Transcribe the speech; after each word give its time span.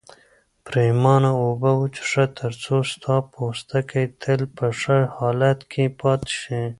پرېمانه 0.65 1.31
اوبه 1.43 1.71
وڅښه 1.79 2.23
ترڅو 2.37 2.75
ستا 2.91 3.15
پوستکی 3.31 4.05
تل 4.21 4.41
په 4.55 4.67
ښه 4.79 4.97
حالت 5.17 5.59
کې 5.71 5.85
پاتې 5.99 6.31
شي. 6.39 6.61